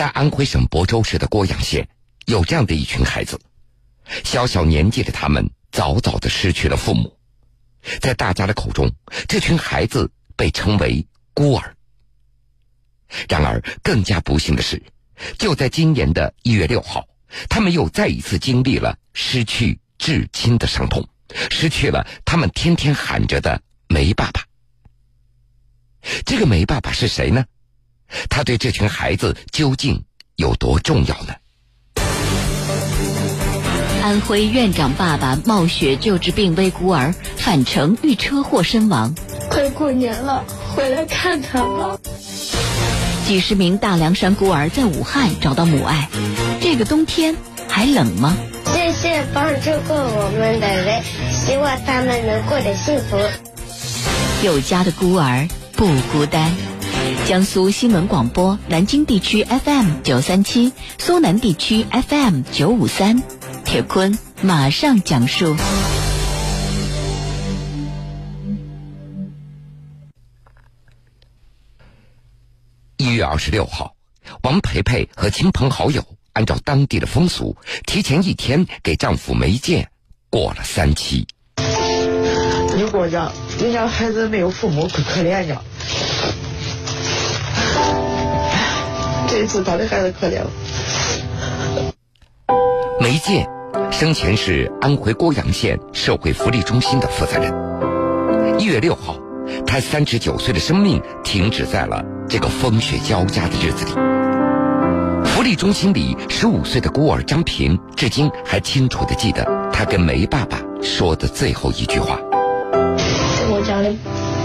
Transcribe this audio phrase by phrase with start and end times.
[0.00, 1.86] 在安徽省亳州市的郭阳县，
[2.24, 3.38] 有这样的一群孩子，
[4.24, 7.18] 小小年纪的他们早早的失去了父母，
[8.00, 8.90] 在大家的口中，
[9.28, 11.76] 这群孩子被称为孤儿。
[13.28, 14.82] 然而，更加不幸的是，
[15.38, 17.06] 就在今年的一月六号，
[17.50, 21.06] 他们又再一次经历了失去至亲的伤痛，
[21.50, 24.46] 失去了他们天天喊着的梅爸爸。
[26.24, 27.44] 这个梅爸爸是谁呢？
[28.28, 30.04] 他对这群孩子究竟
[30.36, 31.34] 有多重要呢？
[34.02, 39.14] 安徽院长爸爸冒雪救治病危孤儿，返程遇车祸身亡。
[39.50, 41.96] 快过年了，回来看看吧。
[43.26, 46.08] 几十名大凉山孤儿在武汉找到母爱。
[46.60, 47.36] 这个冬天
[47.68, 48.36] 还冷吗？
[48.66, 53.16] 谢谢帮助过我们的人，希望他们能过得幸福。
[54.42, 55.46] 有家的孤儿
[55.76, 56.50] 不孤单。
[57.30, 63.22] 江苏新闻广播南京地区 FM 九三七，苏南地区 FM 九五三，
[63.64, 65.54] 铁坤马上讲述。
[72.96, 73.94] 一月二十六号，
[74.42, 77.56] 王培培和亲朋好友按照当地的风俗，
[77.86, 79.88] 提前一天给丈夫梅建
[80.30, 81.28] 过了三七。
[82.74, 85.62] 你给我讲，人家孩子没有父母，可可怜呀。
[89.30, 90.50] 这次他的孩子可怜了。
[93.00, 93.48] 梅建
[93.92, 97.54] 生前是安徽涡阳县社会福利中心的负责人。
[98.58, 99.16] 一月六号，
[99.64, 103.92] 他三十九岁的生命停止在了这个风雪交加的日子里。
[105.24, 112.18] 福利中心里十五岁的孤儿张平，至今还清楚的记得他跟梅爸爸说的最后一句话。
[113.52, 113.94] 我讲的，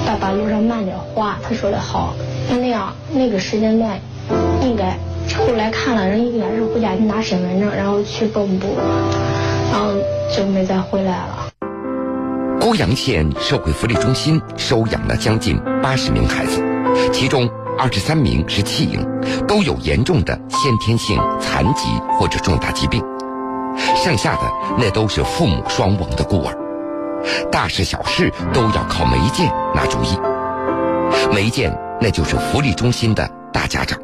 [0.05, 1.39] 爸爸路上慢点滑。
[1.41, 2.13] 他说的好，
[2.51, 3.99] 那样那个时间段。
[4.65, 4.97] 应该
[5.37, 8.67] 后来看了人，应该是回家去拿身份证，然后去蚌埠，
[9.71, 9.91] 然后
[10.35, 11.49] 就没再回来了。
[12.61, 16.63] 涡阳县社会福利中心收养了将近八十名孩子，
[17.13, 19.05] 其中二十三名是弃婴，
[19.47, 21.87] 都有严重的先天性残疾
[22.17, 23.03] 或者重大疾病，
[23.95, 24.41] 剩下的
[24.79, 26.57] 那都是父母双亡的孤儿，
[27.51, 30.17] 大事小事都要靠梅建拿主意。
[31.33, 33.99] 梅建那就是福利中心的大家长。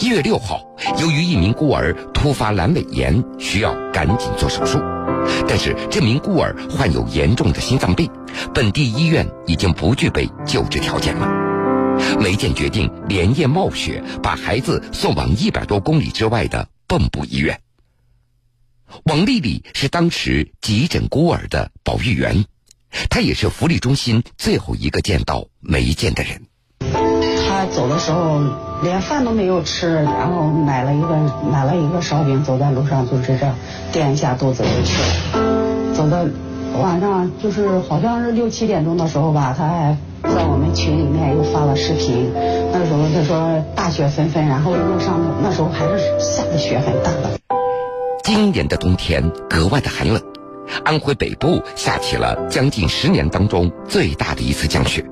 [0.00, 0.64] 一月六号，
[1.00, 4.78] 由于一名孤儿突发阑尾炎，需要赶紧做手术，
[5.46, 8.10] 但是这名孤儿患有严重的心脏病，
[8.54, 11.28] 本地医院已经不具备救治条件了。
[12.20, 17.60] 梅建决定连夜冒雪，把孩子送往一百多公里之外的蚌埠医院。
[19.04, 22.44] 王丽丽是当时急诊孤儿的保育员，
[23.10, 26.46] 她也是福利中心最后一个见到梅建的人。
[27.48, 28.40] 他走的时候
[28.82, 31.08] 连饭都没有吃，然后买了一个
[31.50, 33.46] 买了一个烧饼，走在路上就是这
[33.92, 35.94] 垫一下肚子就去了。
[35.94, 36.24] 走到
[36.80, 42.30] 晚上就是好像是六七点钟的时候吧，他还在我们群里面又发了视频。
[42.72, 47.38] 那时候他说大雪纷纷，然后路上那时候还是下的雪很大的。
[48.22, 50.22] 今年的冬天格外的寒冷，
[50.84, 55.04] 安徽北部下起了将近十年当中最大的一次降雪，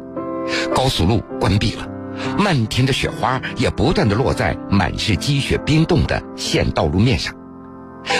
[0.72, 1.95] 高速路关闭了。
[2.38, 7.34] 漫天的雪花也不断的落在满是积雪冰冻的县道路面上。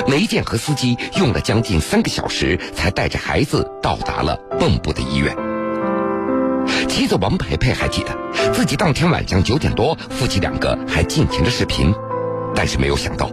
[0.09, 5.37] 梅建和司机用了将近三个小时，才带着孩子到达了蚌埠的医院。
[6.89, 11.95] 妻子王培培还记得，自己当天晚上九点多，夫妻两个还进行着视频，
[12.55, 13.31] 但是没有想到，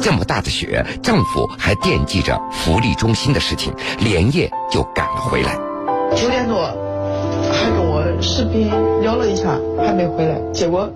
[0.00, 5.56] 这么大的雪，丈夫还惦记着福利中心的事情，连夜就赶了回来。
[6.14, 6.70] 九点多。
[7.52, 10.40] 还跟我视频聊了一下，还没回来。
[10.52, 10.90] 结果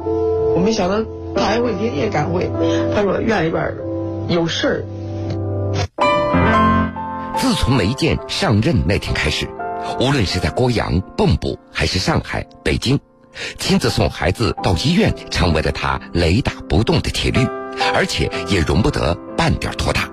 [0.54, 1.02] 我没想到
[1.34, 2.50] 他还会连夜赶回。
[2.94, 3.74] 他说院里边
[4.28, 4.84] 有事儿。
[7.36, 9.48] 自从梅建上任那天开始，
[10.00, 12.98] 无论是在郭阳、蚌埠，还是上海、北京，
[13.58, 17.40] 亲自送孩子到医院，成为了他雷打不动的铁律，
[17.94, 20.08] 而且也容不得半点拖沓。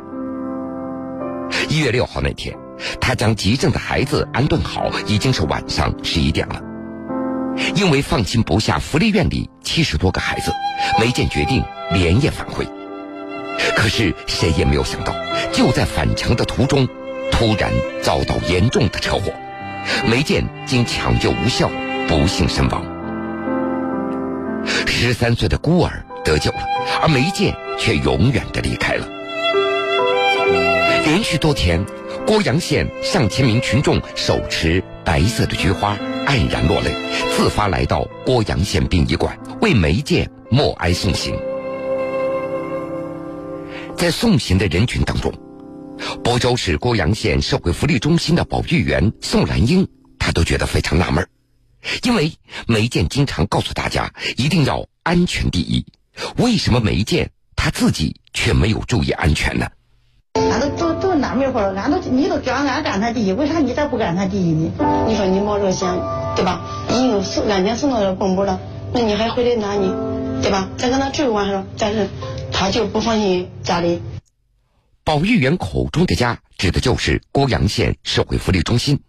[1.70, 2.56] 一月六号那天。
[3.02, 6.62] 他将急症的孩子安顿好，已经是晚上十一点了。
[7.76, 10.52] 因为放心不下福利院里七十多个孩子，
[11.00, 12.68] 梅建决定连夜返回。
[13.76, 15.14] 可是谁也没有想到，
[15.52, 16.88] 就在返程的途中，
[17.32, 17.72] 突然
[18.02, 19.34] 遭到严重的车祸，
[20.06, 21.70] 梅建经抢救无效，
[22.08, 22.84] 不幸身亡。
[24.86, 26.60] 十三岁的孤儿得救了，
[27.02, 29.08] 而梅建却永远的离开了。
[31.06, 31.86] 连续多天。
[32.26, 36.94] 郭阳县上千名群众手持白色的菊花，黯然落泪，
[37.38, 41.34] 自发来到涡阳县殡仪馆，为梅建默哀送行。
[43.96, 45.34] 在送行的人群当中，
[46.26, 49.88] 亳州市涡阳县社会福利中心的保育员宋兰英，
[50.20, 51.26] 她都觉得非常纳闷，
[52.04, 52.34] 因为
[52.68, 55.86] 梅建经常告诉大家一定要安全第一，
[56.36, 59.66] 为什么梅建他自己却没有注意安全呢？
[61.38, 64.72] 俺都都都纳闷了，俺都你都叫俺干他第一，为啥你咋不干他第一呢？
[65.08, 65.88] 你说你冒这个险，
[66.36, 66.62] 对吧？
[66.90, 68.60] 你又送安全送到这公部了，
[68.94, 70.70] 那你还回来拿呢，对吧？
[70.78, 72.08] 再跟他追完了，但是
[72.52, 74.02] 他就不放心家里。
[75.04, 79.00] 保育员口中的家，指的就是郭阳县社会福利中心。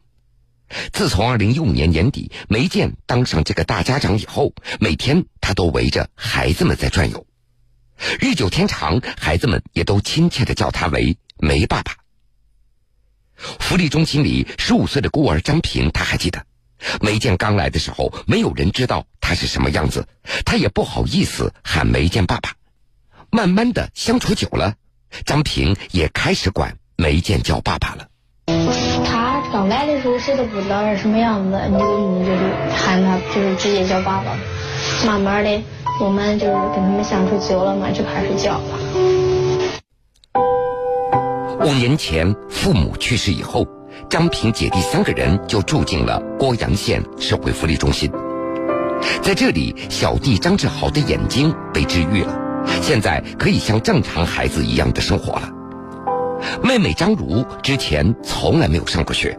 [0.92, 7.26] 自从二零一五年年底梅建当上这个大家长以后，每天他都围着孩子们在转悠。
[8.20, 11.92] 日久天长，孩子们也都亲切的叫他为梅爸爸。
[13.38, 16.42] 福利中心里，十五岁的孤儿张平，他还记得，
[17.00, 20.06] 梅建刚来的时候，没有人知道他是什么样子，
[20.44, 22.50] 他也不好意思喊梅建爸爸。
[23.30, 24.74] 慢慢的相处久了，
[25.24, 28.08] 张平也开始管梅建叫爸爸了。
[29.06, 32.32] 他刚来的时候，谁都不知道是什么样子，你就你就
[32.74, 34.36] 喊他，就是直接叫爸爸。
[35.06, 35.62] 慢慢的。
[36.00, 39.27] 我们就是跟他们相处久了嘛，就开始叫了。
[41.60, 43.66] 五年前父母去世以后，
[44.08, 48.10] 张平姐弟三个人就住进了郭阳县社会福利中心。
[49.22, 52.38] 在这里，小弟张志豪的眼睛被治愈了，
[52.80, 55.50] 现在可以像正常孩子一样的生活了。
[56.62, 59.36] 妹妹张茹之前从来没有上过学。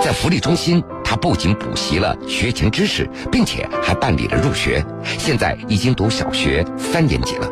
[0.00, 4.84] 在福利中心，她不仅补习了学前知识，并且还办理了入学，
[5.18, 7.48] 现在已经读小学三年级了。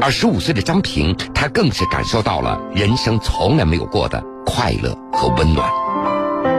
[0.00, 5.68] 而十五岁的张平，他更是感受到了人生从来没有过的快乐和温暖。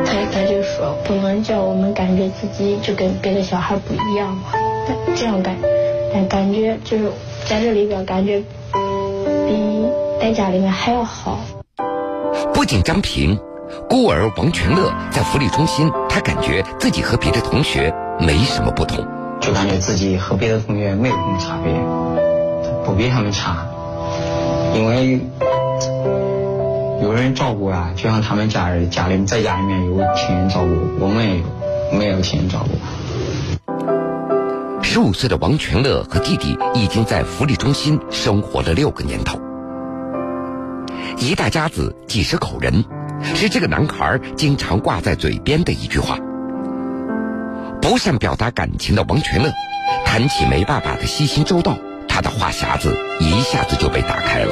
[0.05, 4.43] 他他就说，不能叫我们感觉自己就跟别的小孩不一样嘛，
[5.15, 5.55] 这样感，
[6.13, 7.11] 但感觉就是
[7.45, 8.41] 在这里边感觉
[9.47, 9.85] 比
[10.21, 11.39] 在家里面还要好。
[12.53, 13.39] 不仅张平。
[13.89, 19.03] 孤儿王全乐在福利中心，他感觉自己和别的同学没什么不同，
[19.41, 21.73] 就感觉自己和别的同学没有什么差别，
[22.85, 23.65] 不比他们差，
[24.75, 25.19] 因为
[27.01, 30.69] 有人照顾啊，就像他们家人家里在家里面有亲人照顾，
[30.99, 31.45] 我们也有
[31.97, 32.71] 没有亲人照顾。
[34.81, 39.39] 十五岁的王全乐和弟弟已经在福利中心生活了六个年头，
[41.17, 42.83] 一大家子几十口人。
[43.35, 46.17] 是这个男孩经常挂在嘴边的一句话。
[47.81, 49.49] 不善表达感情的王全乐，
[50.05, 51.77] 谈起梅爸爸的细心周到，
[52.13, 54.51] 他的话匣子一下子就被打开了。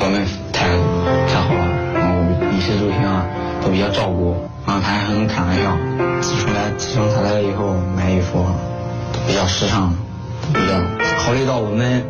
[0.00, 0.66] 我们太
[1.30, 2.18] 太好了，然后
[2.50, 3.24] 衣食住行啊
[3.62, 4.34] 都比较照顾，
[4.66, 5.78] 然后他还很开玩笑。
[6.20, 8.44] 自从来自从他来了以后，买衣服
[9.12, 9.94] 都比较时尚，
[10.52, 10.74] 都比较
[11.22, 12.02] 考虑到我们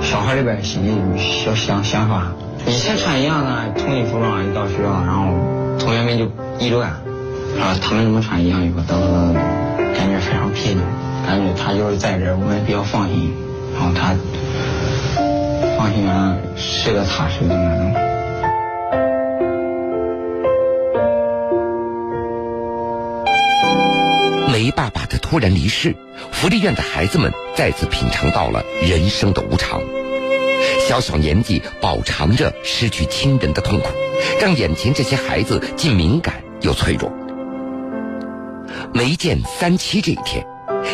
[0.00, 2.32] 小孩里边心里小想想法。
[2.66, 5.36] 以前穿一样的统一服装，一到学校，然后
[5.78, 6.24] 同学们就
[6.58, 9.34] 议论，啊，他们怎么穿一样衣服，等等，
[9.92, 10.80] 感觉非常别扭，
[11.26, 13.34] 感觉他就是在这儿，我们比较放心，
[13.80, 14.14] 然后他
[15.78, 17.94] 放心啊，睡得踏实的那种。
[24.52, 25.96] 梅爸爸的突然离世，
[26.30, 29.80] 福利院的孩子们再次品尝到了人生的无常。
[30.86, 33.88] 小小年纪饱尝着失去亲人的痛苦，
[34.42, 37.10] 让眼前这些孩子既敏感又脆弱。
[38.92, 40.44] 没见三七这一天，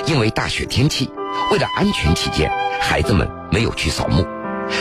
[0.06, 1.10] 因为大雪天气，
[1.50, 2.50] 为了安全起见，
[2.80, 4.26] 孩子们没有去扫墓，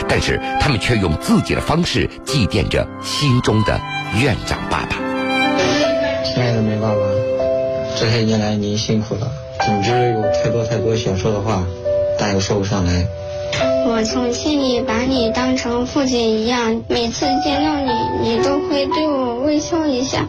[0.08, 3.80] 但是他们却用自己的方式祭奠着心中的
[4.20, 4.96] 院长爸爸。
[6.24, 6.96] 亲爱的梅爸爸，
[7.98, 9.30] 这些年来您辛苦了，
[9.64, 11.64] 总之有太多太多想说的话，
[12.18, 13.06] 但又说不上来。
[13.88, 17.90] 我从心里把你当成父亲一样，每次见到你，
[18.22, 20.26] 你都会对我微笑一下，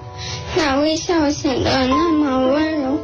[0.55, 2.97] 那微笑显得那么温柔、和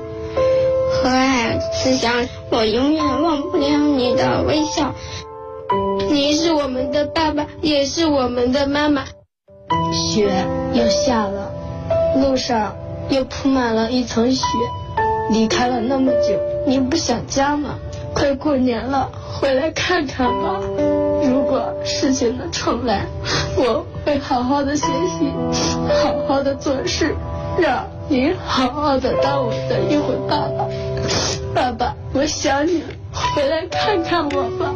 [1.72, 2.28] 蔼、慈祥。
[2.50, 4.94] 我永远忘不了你的微笑。
[6.10, 9.06] 你是我们的爸爸，也是我们的妈妈。
[9.92, 11.52] 雪又下了，
[12.18, 12.76] 路上
[13.10, 14.46] 又铺满了一层雪。
[15.32, 17.76] 离开了那么久，你不想家吗？
[18.14, 19.10] 快过年了。
[19.40, 20.60] 回来看看吧。
[21.24, 23.06] 如果事情能重来，
[23.58, 25.32] 我会好好的学习，
[26.04, 27.16] 好好的做事，
[27.58, 30.68] 让你好好的当我的一回爸爸。
[31.56, 34.72] 爸爸，我想你了，回来看看我吧。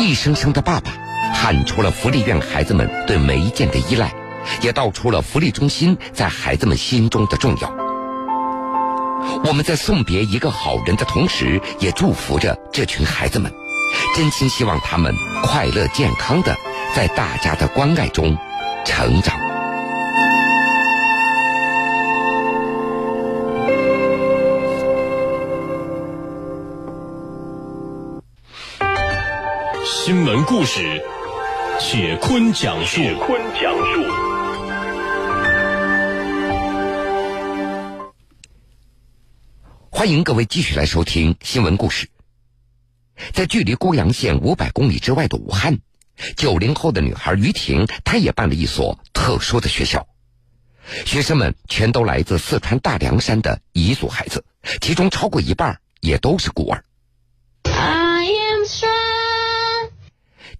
[0.00, 0.90] 一声声的爸爸，
[1.32, 4.12] 喊出了福利院孩子们对梅建的依赖，
[4.60, 7.72] 也道出了福利中心在孩子们心中的重要。
[9.44, 13.52] 我们在送别一个好人的同时，也祝福着这群孩子们，
[14.16, 16.56] 真心希望他们快乐健康的
[16.92, 18.36] 在大家的关爱中
[18.86, 19.36] 成长。
[29.84, 31.02] 新闻故事，
[31.80, 33.02] 雪坤讲述。
[33.02, 34.04] 雪坤讲述。
[39.90, 42.08] 欢迎各位继续来收听新闻故事。
[43.32, 45.76] 在距离郭阳县五百公里之外的武汉，
[46.36, 50.06] 九零后的女孩于婷，她也办了一所特殊的学校。
[51.04, 54.44] 学生们全都来自四川大凉山的彝族孩子，
[54.80, 56.84] 其中超过一半也都是孤儿。
[57.64, 59.90] I am strong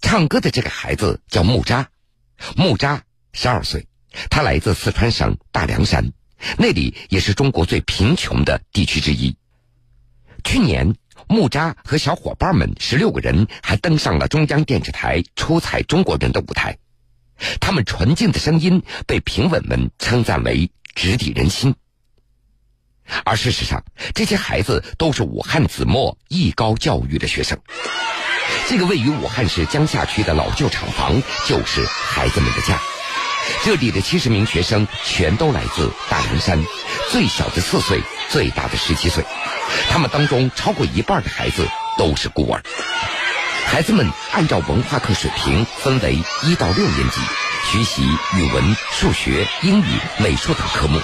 [0.01, 1.89] 唱歌的这个孩子叫木扎，
[2.55, 3.87] 木扎十二岁，
[4.29, 6.11] 他来自四川省大凉山，
[6.57, 9.35] 那里也是中国最贫穷的地区之一。
[10.43, 10.95] 去年，
[11.27, 16.77] 木扎和小伙伴们十六个人还登上了中央电视台“出彩中国人”的舞台，
[17.59, 21.75] 他们纯净的声音被评委们称赞为直抵人心。
[23.23, 27.59] 而事实上，这些孩子都是武汉子墨艺高教育的学生。
[28.69, 32.79] 这个位于武汉市江夏区的老旧厂房就是孩子们的家。
[33.63, 36.61] 这里的七十名学生全都来自大凉山，
[37.11, 39.23] 最小的四岁，最大的十七岁。
[39.89, 41.67] 他们当中超过一半的孩子
[41.97, 42.61] 都是孤儿。
[43.65, 47.19] 孩子们按照文化课水平分为一到六年级，
[47.71, 48.03] 学习
[48.35, 49.85] 语文、数学、英语、
[50.19, 51.01] 美术等科目。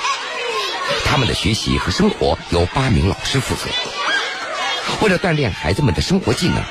[1.06, 3.70] 他们的学习和生活由八名老师负责。
[5.01, 6.63] 为了锻炼孩子们的生活技能，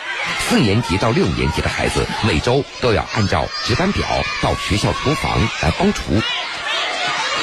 [0.49, 4.07] 四年级到六年级的孩子每周都要按照值班表
[4.43, 6.21] 到学校厨房来帮厨。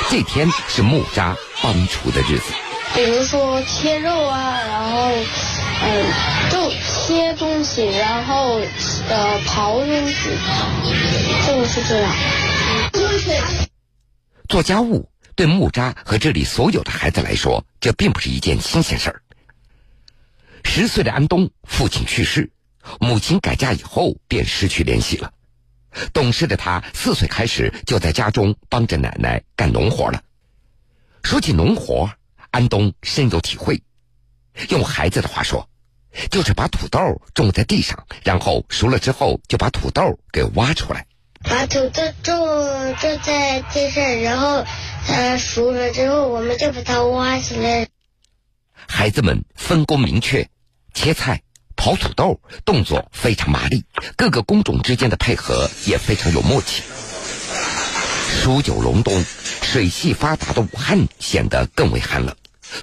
[0.10, 2.51] 这天是木扎帮厨的日子。
[2.96, 5.10] 比如说切肉啊，然后，
[5.84, 8.60] 嗯，就切东西，然后
[9.10, 10.29] 呃刨东西，
[11.48, 12.12] 就是这样。
[14.50, 19.22] 做家务对木扎和这里所有的孩子来说，这并不是一件新鲜事儿。
[20.65, 22.51] 十岁的安东父亲去世，
[23.00, 25.31] 母亲改嫁以后便失去联系了。
[26.12, 30.22] 懂事的他四岁开始就在家中帮着奶奶干农活了。
[31.24, 32.10] 说起农活，
[32.51, 33.82] 安东深有体会。
[34.70, 35.70] 用孩子的话说，
[36.32, 41.06] 就是把土豆种在地上，然后熟了之后就把土豆给挖出来。
[41.41, 44.65] 把土豆种种在地上，然后
[45.08, 47.88] 它熟了之后，我们就把它挖起来。
[48.74, 50.50] 孩子们分工明确，
[50.94, 51.41] 切菜、
[51.77, 53.86] 刨土豆动作非常麻利，
[54.18, 56.84] 各个工种之间的配合也非常有默契。
[58.50, 59.13] 数九隆冬，
[59.62, 62.36] 水系发达的武汉显得更为寒冷，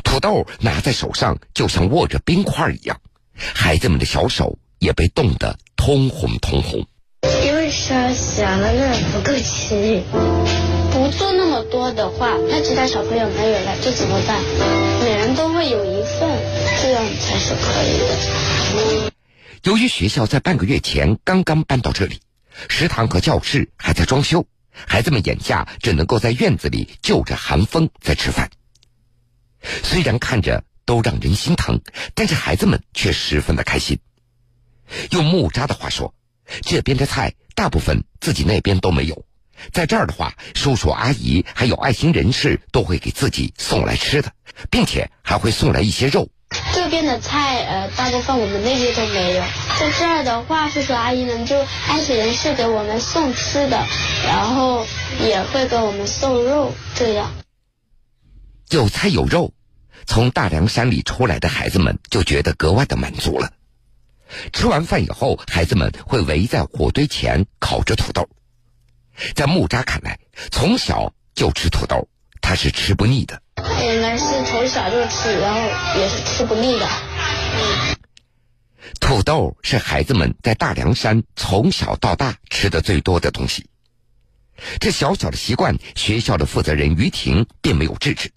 [0.05, 3.01] 土豆拿在手上就像握着冰块一样，
[3.35, 6.87] 孩子们的小手也被冻得通红通红。
[7.45, 10.05] 因为小小了那不够吃，
[10.93, 14.41] 不做那么多的话，那其他小朋友没有了，这怎么办？
[15.03, 16.31] 每人都会有一份，
[16.81, 19.13] 这样才是可以的。
[19.65, 22.21] 由于学校在半个月前刚刚搬到这里，
[22.69, 24.47] 食堂和教室还在装修，
[24.87, 28.51] 孩子们眼下只能够在院子里就着寒风在吃饭。
[29.83, 31.81] 虽然看着都让人心疼，
[32.15, 33.99] 但是孩子们却十分的开心。
[35.11, 36.13] 用木扎的话说。
[36.63, 39.27] 这边的菜大部分自己那边都没有，
[39.73, 44.33] 在这儿的话，叔叔阿姨还有爱心人士都会给自己送来吃的，
[44.71, 46.31] 并且还会送来一些肉。
[46.73, 49.43] 这边的菜呃，大部分我们那边都没有，
[49.81, 53.85] 在这儿的话，叔叔阿姨们就爱心人士给我们送吃的，
[54.25, 54.87] 然后
[55.21, 57.33] 也会给我们送肉，这样。
[58.71, 59.53] 有菜有肉，
[60.07, 63.53] 从大凉山里出来的孩子们就觉得格外的满足了。
[64.53, 68.29] 吃完饭以后，孩子们会围在火堆前烤着土豆。
[69.35, 70.19] 在木扎看来，
[70.51, 72.09] 从小就吃土豆，
[72.41, 73.41] 他是吃不腻的。
[73.57, 75.61] 他应该是从小就吃，然后
[75.99, 76.89] 也是吃不腻的。
[79.01, 83.69] 土豆是孩子们在大凉山从小到大吃的最多的东西。
[84.81, 88.33] 这小小的习惯，学校的负责人于婷并没有制止，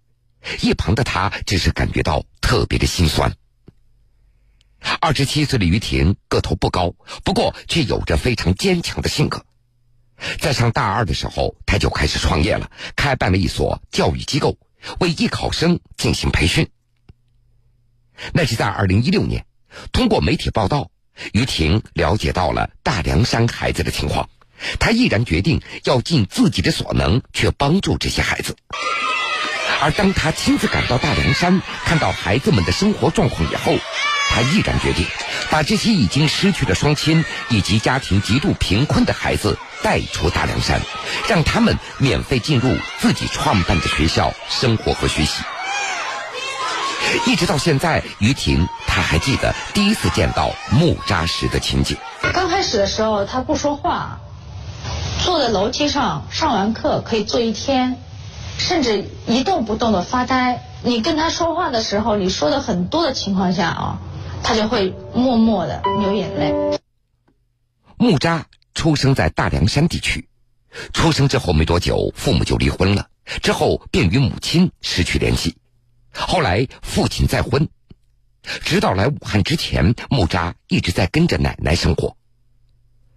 [0.62, 3.34] 一旁的他只是感觉到特别的心酸。
[5.00, 9.46] 二十七岁的于婷个头不高，不过却有着非常坚强的性格。
[10.40, 14.58] 在上大二的时候，他就开始创业了，开办了一所教育机构，
[15.00, 16.70] 为艺考生进行培训。
[18.34, 19.46] 那是在二零一六年，
[19.92, 20.92] 通过媒体报道，
[21.34, 24.30] 于婷了解到了大凉山孩子的情况，
[24.80, 28.56] 他毅然决定要尽自己的所能去帮助这些孩子。
[29.82, 33.78] 而当他亲自赶到大凉山，看到孩子们的生活状况以后，
[34.30, 35.06] 他毅然决定
[35.50, 40.80] 把这些已经失去了双亲以及家庭极度贫困的孩子带出大凉山，
[41.28, 45.44] 让他们免费进入自己创办的学校生活和学习。
[47.26, 51.98] 一直到现在，于婷她还记得第一次见到木扎时的情景。
[52.34, 54.20] 刚开始的时候，他不说话，
[55.24, 57.98] 坐在楼梯上上完课可以坐一天，
[58.58, 60.62] 甚至一动不动的发呆。
[60.84, 63.98] 你跟他说话的时候，你说的很多的情况下啊，
[64.44, 66.80] 他就会默默的流眼泪。
[67.98, 68.46] 木扎
[68.80, 70.30] 出生在大凉山地区，
[70.94, 73.10] 出生之后没多久，父母就离婚了，
[73.42, 75.58] 之后便与母亲失去联系。
[76.14, 77.68] 后来父亲再婚，
[78.64, 82.16] 直到来武汉之前，木扎一直在跟着奶奶生活。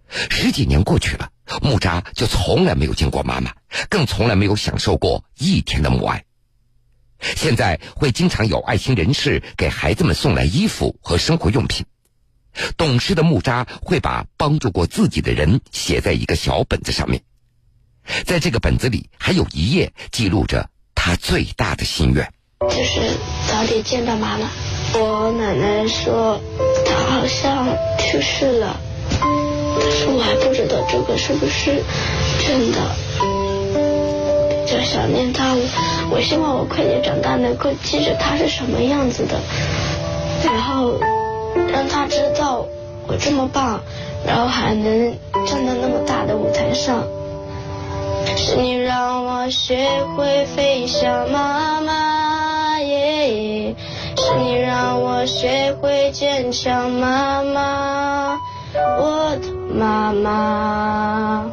[0.09, 3.53] 十几年过去了，木扎就从来没有见过妈妈，
[3.89, 6.25] 更从来没有享受过一天的母爱。
[7.21, 11.85] 现在会经常有爱心人士给孩子们送来衣服和生活用品。
[12.77, 17.21] 懂事的木扎会把帮助过自己的人写在一个小本子上面，
[18.25, 22.31] 在这个本子里还有一页记录着他最大的心愿。
[22.59, 23.17] 就是
[23.49, 24.49] 早点见到妈妈。
[24.95, 26.39] 我奶奶说
[26.85, 27.67] 她好像
[27.97, 28.79] 去世了，
[29.19, 31.83] 但是我还不知道这个是不是
[32.45, 32.95] 真的。
[34.67, 35.55] 就想念她，
[36.11, 39.41] 我希望我快点长大，能够记着她是什么样子的，
[40.45, 40.99] 然后
[41.73, 42.67] 让他知道
[43.07, 43.81] 我这么棒，
[44.25, 47.03] 然后还能站在那么大的舞台上。
[48.37, 53.75] 是你让我学会飞翔，妈妈耶！
[54.15, 58.39] 是你让我学会坚强，妈妈，
[58.75, 61.51] 我的妈妈。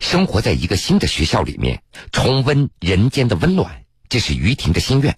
[0.00, 5.16] 生活在一个新的学校里面，重温人间的温暖，这是于婷的心愿。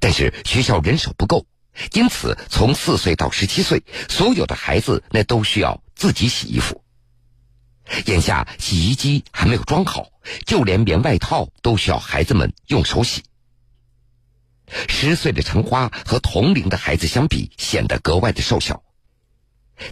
[0.00, 1.46] 但是学校人手不够，
[1.92, 6.80] 因此从四岁到十七岁，所有的孩子那都需要自己洗衣服。
[8.06, 10.08] 眼下洗衣机还没有装好，
[10.46, 13.22] 就连棉外套都需要孩子们用手洗。
[14.88, 18.82] 十岁的陈花和同龄的孩子相比，显得格外的瘦小。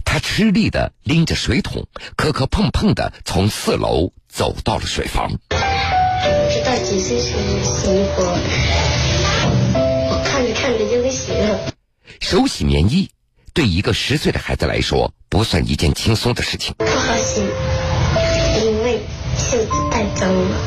[0.03, 5.29] 他吃力的拎着水桶，磕磕碰碰的从四楼走到了水房。
[5.49, 5.55] 不
[6.49, 8.23] 知道几岁才能洗衣服，
[10.09, 11.72] 我看着看着就会洗了。
[12.19, 13.09] 手洗棉衣，
[13.53, 16.75] 对一个十岁的孩子来说，不算一件轻松的事情。
[16.77, 18.99] 不好洗，因为
[19.37, 20.57] 袖子太脏了，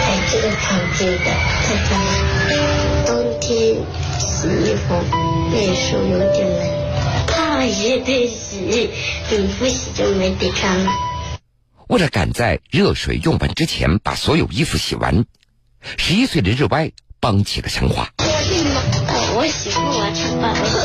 [0.00, 1.30] 还有这个长巾的
[1.62, 3.04] 太脏了。
[3.06, 3.76] 冬天
[4.18, 4.94] 洗衣服，
[5.50, 6.84] 那时候有点冷。
[7.26, 8.90] 怕也得洗，
[9.30, 10.90] 你不洗就没得穿了。
[11.88, 15.24] 为了赶在热水用完之前把所有衣服洗完，
[15.98, 18.08] 十一岁的日歪帮起了陈花。
[19.44, 20.72] 我洗不完，陈爸爸洗。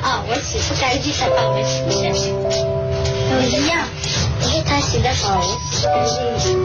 [0.00, 1.82] 啊，我洗不干净，他帮我洗。
[3.28, 3.86] 都一样，
[4.40, 6.06] 因为他洗的好，我洗干
[6.38, 6.56] 净。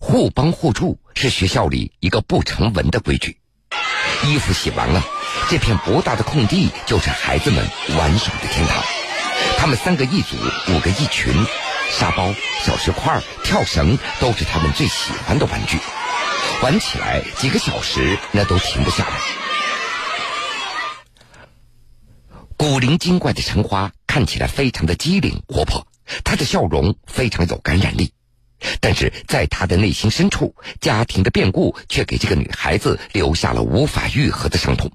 [0.00, 3.38] 互帮互助是学校里一个不成文的规矩。
[4.24, 5.04] 衣服洗完了。
[5.48, 7.64] 这片博大的空地就是孩子们
[7.96, 8.82] 玩耍的天堂。
[9.56, 10.34] 他们三个一组，
[10.74, 11.32] 五个一群，
[11.92, 15.78] 沙包、小石块、跳绳都是他们最喜欢的玩具。
[16.62, 19.18] 玩起来几个小时，那都停不下来。
[22.56, 25.86] 古灵精怪的陈花看起来非常的机灵活泼，
[26.22, 28.12] 她的笑容非常有感染力。
[28.80, 34.92] 但是在她的内心深处，家庭的变故却给这个女孩子留下了无法愈合的伤痛。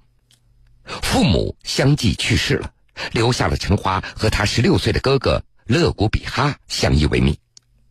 [0.86, 2.72] 父母相继去世了，
[3.12, 7.36] 留下了陈花和她十六岁的哥哥勒古比哈相依为命。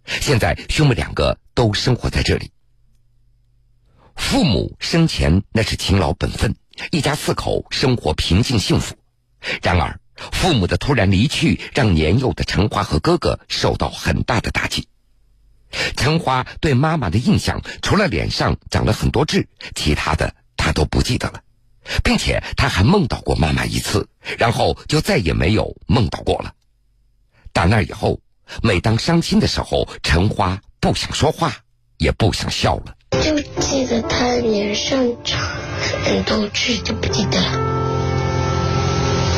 [0.07, 2.54] 现在兄妹两个都生活在这里。
[4.17, 6.57] 父母生前那是勤劳本分，
[6.91, 8.97] 一家四口生活平静幸福。
[9.63, 10.01] 然而，
[10.33, 14.89] 父母的突然离去让年幼的陈花和哥哥受到很大的打击。
[15.97, 21.41] 陈花对妈妈的印象，除了脸上长了很多痣，其他的他都不记得了。
[22.03, 26.55] 并且他还梦到过妈妈一次，然后就再也没有梦到过了。
[27.53, 28.21] 打那以后，
[28.63, 31.57] 每当伤心的时候，陈花不想说话，
[31.99, 32.97] 也不想笑了。
[33.23, 33.39] 就
[33.85, 35.39] 记得他脸上长
[36.05, 37.53] 很多痣，就不记得了。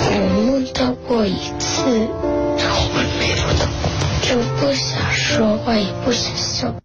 [0.08, 3.90] 我梦到过一次，后面没梦到过，
[4.22, 6.80] 就不想说话，也不想笑。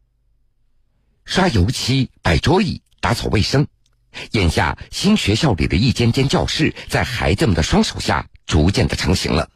[1.24, 3.68] 刷油漆、摆桌椅、打扫卫生。
[4.32, 9.48] 眼下，新学校里的一间间教室在孩子们的双手下逐渐的成型了。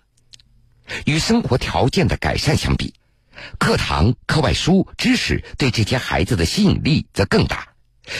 [1.05, 2.93] 与生活条件的改善相比，
[3.57, 7.69] 课堂、课外书、知识对这些孩子的吸引力则更大，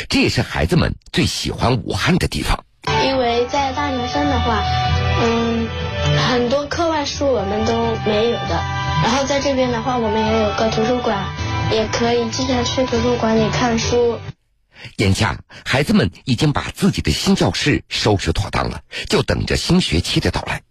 [0.09, 2.63] 这也是孩子们最喜欢武汉的地方。
[3.05, 4.63] 因为在大凉山的话，
[5.21, 5.67] 嗯，
[6.29, 7.73] 很多课外书我们都
[8.05, 8.63] 没有的。
[9.03, 11.25] 然后在这边的话，我们也有个图书馆，
[11.71, 14.19] 也可以经常去图书馆里看书。
[14.97, 20.61] 眼下，孩子们已经把自己的新教室收拾妥当了，就等着新学期的到来。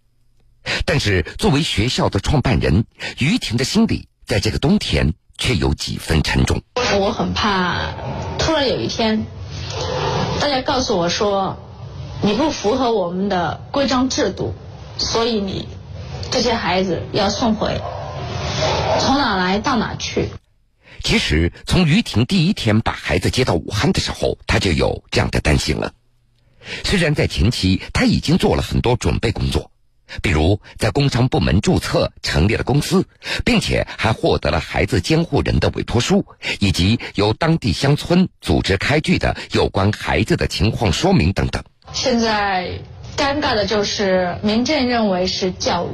[0.85, 2.85] 但是，作为学校的创办人，
[3.19, 6.61] 于婷的心里在这个冬天却有几分沉重。
[6.93, 7.93] 我很怕，
[8.39, 9.25] 突然有一天，
[10.39, 11.57] 大家告诉我说，
[12.21, 14.53] 你不符合我们的规章制度，
[14.97, 15.67] 所以你
[16.31, 17.81] 这些孩子要送回，
[18.99, 20.29] 从哪来到哪去。
[21.03, 25.91] 其实，从于婷第一天把孩子接到武汉的时候，她就有这样的担心了。
[26.83, 29.69] 虽然在前期，她已经做了很多准备工作。
[30.21, 33.05] 比如在工商部门注册成立了公司，
[33.43, 36.25] 并且还获得了孩子监护人的委托书，
[36.59, 41.63] 以及由当地乡村组织开具的有关孩子的情况说明等等。
[41.91, 42.79] 现在
[43.17, 45.89] 尴尬的就是民政认为是教育，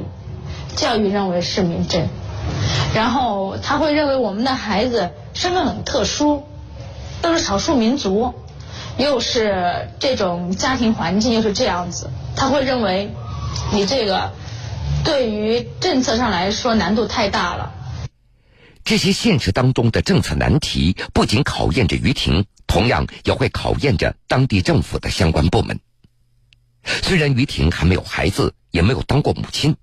[0.76, 2.06] 教育认为是民政，
[2.94, 6.44] 然后他会认为我们的孩子身份很特殊，
[7.22, 8.34] 都是少数民族，
[8.98, 13.10] 又是这种家庭环境又是这样子，他会认为。
[13.72, 14.34] 你这个
[15.02, 17.72] 对于政策上来说难度太大了。
[18.84, 25.80] 这些现实当中的政策难题，不仅考验着于婷，同样也会考验着当地政府的相关部门。
[26.84, 29.74] 虽然于婷还没有孩子，也没有当过母亲，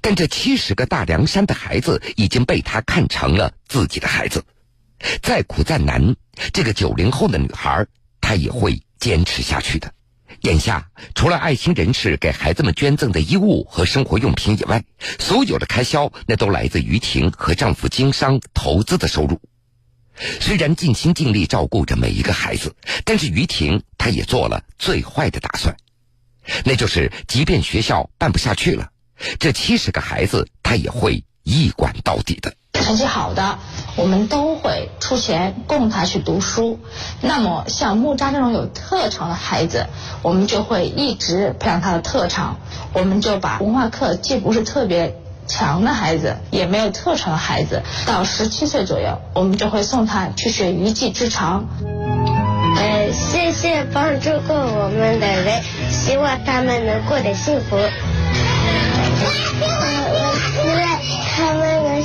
[0.00, 4.44] 但这七十个大凉山的孩子已经被她看成了自己的孩子。
[5.22, 6.14] 再苦再难，
[6.52, 7.86] 这个九零后的女孩，
[8.20, 9.92] 她也会坚持下去的。
[10.42, 14.84] 眼下，除了爱心人士给孩子们捐赠的衣物和生活用品以外，
[15.18, 19.40] 所有的开销那都来自于婷和丈夫经商投资的收入。
[20.40, 22.74] 虽然尽心尽力照顾着每一个孩子，
[23.04, 25.76] 但是于婷她也做了最坏的打算，
[26.64, 28.90] 那就是即便学校办不下去了，
[29.40, 32.54] 这七十个孩子她也会一管到底的。
[32.82, 33.58] 成绩好的，
[33.96, 36.78] 我们都会出钱供他去读书。
[37.20, 39.86] 那么像木扎这种有特长的孩子，
[40.22, 42.56] 我们就会一直培养他的特长。
[42.92, 51.66] 我们就把文化课既不是特别强的孩子，也没有特长的孩子，到十七岁左右，我们就会送他去学一技之长。
[52.76, 57.76] 呃，谢谢帮助过我们的人，希望他们能过得幸福。
[60.10, 60.80] 我希望
[61.36, 62.02] 他们能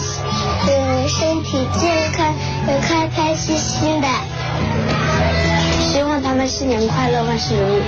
[1.08, 2.34] 身体健康，
[2.68, 4.08] 能开开心心的。
[5.80, 7.82] 希望他们新年快乐，万事如意。